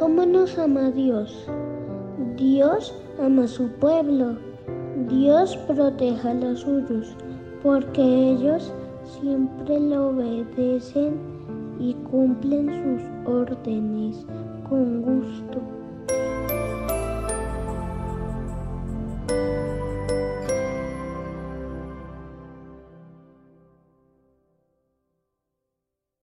Cómo 0.00 0.24
nos 0.24 0.58
ama 0.58 0.90
Dios. 0.90 1.46
Dios 2.34 2.94
ama 3.22 3.44
a 3.44 3.46
su 3.46 3.68
pueblo. 3.68 4.38
Dios 5.10 5.58
protege 5.68 6.26
a 6.26 6.32
los 6.32 6.60
suyos, 6.60 7.14
porque 7.62 8.00
ellos 8.00 8.72
siempre 9.04 9.78
lo 9.78 10.08
obedecen 10.08 11.20
y 11.78 11.92
cumplen 12.10 12.70
sus 12.70 13.30
órdenes 13.30 14.24
con 14.70 15.02
gusto. 15.02 15.60